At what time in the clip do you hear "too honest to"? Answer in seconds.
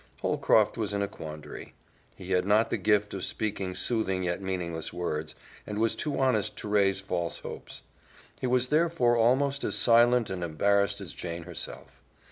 5.95-6.67